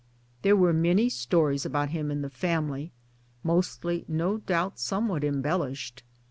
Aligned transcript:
There 0.41 0.55
were 0.55 0.73
rriany 0.73 1.11
stories 1.11 1.63
about 1.63 1.89
him 1.91 2.09
in 2.09 2.23
the 2.23 2.29
family, 2.31 2.91
mostly 3.43 4.03
no 4.07 4.37
doubt 4.37 4.79
somewhat 4.79 5.23
em 5.23 5.43
bellished. 5.43 6.01